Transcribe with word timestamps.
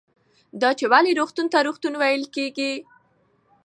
دا 0.61 0.69
چې 0.79 0.85
ولې 0.91 1.11
روغتون 1.19 1.47
ته 1.53 1.57
روغتون 1.67 1.93
ویل 1.97 2.23
کېږي 2.35 2.73